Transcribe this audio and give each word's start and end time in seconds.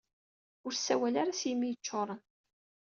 Ur 0.65 0.73
ssawal 0.75 1.15
ara 1.21 1.37
s 1.39 1.41
yimi 1.47 1.67
yeččuṛen. 1.69 2.21